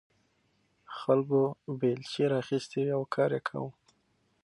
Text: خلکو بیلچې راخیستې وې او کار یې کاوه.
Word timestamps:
خلکو 0.99 1.41
بیلچې 1.79 2.23
راخیستې 2.33 2.79
وې 2.85 2.93
او 2.97 3.03
کار 3.15 3.29
یې 3.35 3.39
کاوه. 3.47 3.71